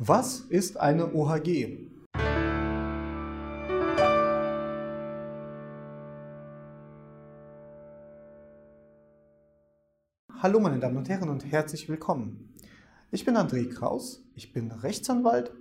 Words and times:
Was 0.00 0.40
ist 0.40 0.76
eine 0.76 1.14
OHG? 1.14 1.78
Hallo 10.42 10.58
meine 10.58 10.80
Damen 10.80 10.96
und 10.96 11.08
Herren 11.08 11.28
und 11.28 11.44
herzlich 11.44 11.88
willkommen. 11.88 12.52
Ich 13.12 13.24
bin 13.24 13.36
André 13.36 13.68
Kraus, 13.68 14.24
ich 14.34 14.52
bin 14.52 14.72
Rechtsanwalt 14.72 15.52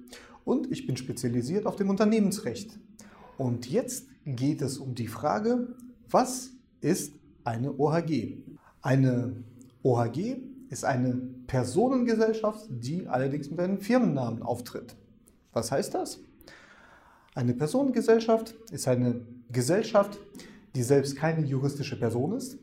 und 0.46 0.72
ich 0.72 0.88
bin 0.88 0.97
spezialisiert 0.97 1.68
auf 1.68 1.76
dem 1.76 1.92
Unternehmensrecht. 1.92 2.79
Und 3.38 3.70
jetzt 3.70 4.08
geht 4.26 4.63
es 4.63 4.79
um 4.79 4.96
die 4.96 5.08
Frage, 5.08 5.76
was 6.10 6.54
ist 6.81 7.13
eine 7.44 7.78
OHG? 7.78 8.40
Eine 8.81 9.44
OHG 9.84 10.38
ist 10.74 10.83
eine 10.83 11.13
Personengesellschaft, 11.46 12.65
die 12.67 13.08
allerdings 13.08 13.49
mit 13.49 13.60
einem 13.60 13.79
Firmennamen 13.79 14.42
auftritt. 14.42 14.96
Was 15.53 15.72
heißt 15.72 15.94
das? 15.94 16.20
Eine 17.36 17.54
Personengesellschaft 17.54 18.55
ist 18.72 18.88
eine 18.88 19.22
Gesellschaft, 19.52 20.20
die 20.76 20.82
selbst 20.82 21.16
keine 21.16 21.46
juristische 21.46 21.98
Person 21.98 22.34
ist, 22.34 22.58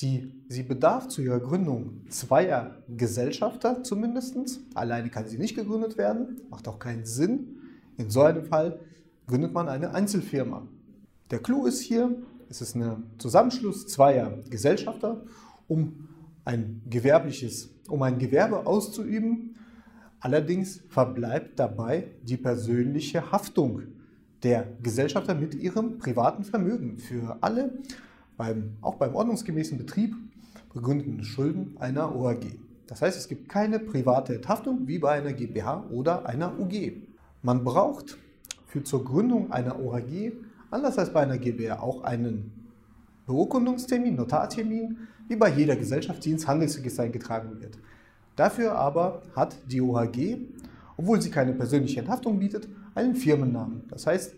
die, 0.00 0.32
sie 0.48 0.62
bedarf 0.62 1.08
zu 1.08 1.20
ihrer 1.20 1.40
Gründung 1.40 2.02
zweier 2.08 2.82
Gesellschafter 2.88 3.82
zumindest. 3.82 4.36
Alleine 4.74 5.10
kann 5.10 5.26
sie 5.26 5.38
nicht 5.38 5.56
gegründet 5.56 5.98
werden, 5.98 6.42
macht 6.48 6.68
auch 6.68 6.78
keinen 6.78 7.04
Sinn. 7.04 7.58
In 7.96 8.08
so 8.08 8.22
einem 8.22 8.44
Fall 8.44 8.78
gründet 9.26 9.52
man 9.52 9.68
eine 9.68 9.94
Einzelfirma. 9.94 10.66
Der 11.32 11.40
Clou 11.40 11.66
ist 11.66 11.80
hier, 11.80 12.16
es 12.48 12.60
ist 12.60 12.76
ein 12.76 13.02
Zusammenschluss 13.18 13.88
zweier 13.88 14.38
Gesellschafter, 14.48 15.22
um 15.66 16.08
ein 16.44 16.82
gewerbliches, 16.88 17.70
um 17.88 18.02
ein 18.02 18.18
Gewerbe 18.18 18.66
auszuüben. 18.66 19.56
Allerdings 20.20 20.80
verbleibt 20.88 21.58
dabei 21.58 22.08
die 22.22 22.36
persönliche 22.36 23.30
Haftung 23.30 23.82
der 24.42 24.66
Gesellschafter 24.82 25.34
mit 25.34 25.54
ihrem 25.54 25.98
privaten 25.98 26.44
Vermögen 26.44 26.98
für 26.98 27.38
alle, 27.40 27.78
beim, 28.36 28.76
auch 28.80 28.96
beim 28.96 29.14
ordnungsgemäßen 29.14 29.78
Betrieb, 29.78 30.14
begründeten 30.72 31.24
Schulden 31.24 31.76
einer 31.78 32.14
OAG. 32.14 32.58
Das 32.86 33.00
heißt, 33.00 33.16
es 33.16 33.28
gibt 33.28 33.48
keine 33.48 33.78
private 33.78 34.34
Enthaftung 34.34 34.86
wie 34.86 34.98
bei 34.98 35.12
einer 35.12 35.32
GmbH 35.32 35.86
oder 35.90 36.26
einer 36.26 36.58
UG. 36.58 36.92
Man 37.42 37.64
braucht 37.64 38.18
für 38.66 38.82
zur 38.82 39.04
Gründung 39.04 39.52
einer 39.52 39.80
OAG, 39.80 40.32
anders 40.70 40.98
als 40.98 41.12
bei 41.12 41.20
einer 41.20 41.38
GmbH, 41.38 41.80
auch 41.80 42.02
einen 42.02 42.52
Beurkundungstermin, 43.26 44.16
Notartermin, 44.16 44.98
wie 45.28 45.36
bei 45.36 45.50
jeder 45.50 45.76
Gesellschaft, 45.76 46.24
die 46.24 46.30
ins 46.30 46.46
Handelsregister 46.46 47.04
eingetragen 47.04 47.60
wird. 47.60 47.78
Dafür 48.36 48.72
aber 48.72 49.22
hat 49.34 49.56
die 49.70 49.80
OHG, 49.80 50.38
obwohl 50.96 51.20
sie 51.20 51.30
keine 51.30 51.52
persönliche 51.52 52.00
Enthaftung 52.00 52.38
bietet, 52.38 52.68
einen 52.94 53.14
Firmennamen. 53.14 53.82
Das 53.88 54.06
heißt, 54.06 54.34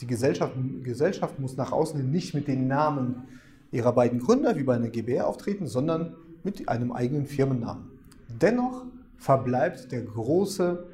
die 0.00 0.06
Gesellschaft, 0.06 0.54
Gesellschaft 0.82 1.38
muss 1.38 1.56
nach 1.56 1.72
außen 1.72 2.10
nicht 2.10 2.34
mit 2.34 2.46
den 2.46 2.68
Namen 2.68 3.24
ihrer 3.72 3.92
beiden 3.92 4.20
Gründer 4.20 4.56
wie 4.56 4.62
bei 4.62 4.76
einer 4.76 4.88
GbR 4.88 5.26
auftreten, 5.26 5.66
sondern 5.66 6.14
mit 6.44 6.68
einem 6.68 6.92
eigenen 6.92 7.26
Firmennamen. 7.26 7.84
Dennoch 8.40 8.84
verbleibt 9.16 9.90
der 9.90 10.02
große 10.02 10.86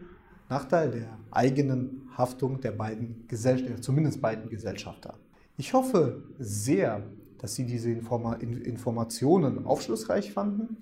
Nachteil 0.48 0.90
der 0.90 1.18
eigenen 1.30 2.08
Haftung 2.16 2.60
der 2.60 2.72
beiden 2.72 3.26
Gesellschafter, 3.28 3.80
zumindest 3.80 4.20
beiden 4.20 4.48
Gesellschafter. 4.48 5.14
Ich 5.56 5.72
hoffe 5.74 6.22
sehr, 6.38 7.02
dass 7.44 7.56
Sie 7.56 7.66
diese 7.66 7.90
Informa 7.90 8.36
Informationen 8.36 9.66
aufschlussreich 9.66 10.32
fanden. 10.32 10.78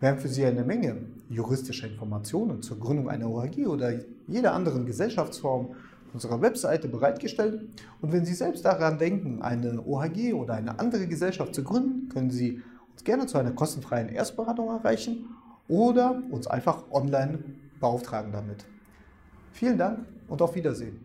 Wir 0.00 0.08
haben 0.08 0.18
für 0.18 0.28
Sie 0.28 0.46
eine 0.46 0.64
Menge 0.64 0.96
juristischer 1.28 1.88
Informationen 1.88 2.62
zur 2.62 2.80
Gründung 2.80 3.10
einer 3.10 3.30
OHG 3.30 3.66
oder 3.66 3.92
jeder 4.26 4.54
anderen 4.54 4.86
Gesellschaftsform 4.86 5.74
unserer 6.14 6.40
Webseite 6.40 6.88
bereitgestellt. 6.88 7.68
Und 8.00 8.12
wenn 8.12 8.24
Sie 8.24 8.32
selbst 8.32 8.64
daran 8.64 8.96
denken, 8.96 9.42
eine 9.42 9.86
OHG 9.86 10.32
oder 10.32 10.54
eine 10.54 10.78
andere 10.78 11.06
Gesellschaft 11.06 11.54
zu 11.54 11.62
gründen, 11.62 12.08
können 12.08 12.30
Sie 12.30 12.62
uns 12.92 13.04
gerne 13.04 13.26
zu 13.26 13.36
einer 13.36 13.52
kostenfreien 13.52 14.08
Erstberatung 14.08 14.70
erreichen 14.70 15.26
oder 15.68 16.22
uns 16.30 16.46
einfach 16.46 16.90
online 16.90 17.40
beauftragen 17.78 18.32
damit. 18.32 18.64
Vielen 19.52 19.76
Dank 19.76 20.06
und 20.28 20.40
auf 20.40 20.54
Wiedersehen. 20.54 20.98